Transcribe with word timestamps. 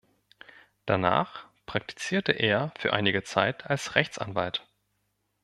Danach 0.87 1.45
praktizierte 1.67 2.31
er 2.31 2.73
für 2.79 2.91
einige 2.91 3.21
Zeit 3.21 3.67
als 3.67 3.93
Rechtsanwalt. 3.93 4.65